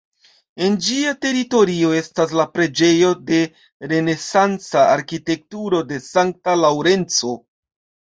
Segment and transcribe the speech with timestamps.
[0.67, 3.41] En ĝia teritorio estas la preĝejo de
[3.91, 7.35] renesanca arkitekturo de sankta Laŭrenco.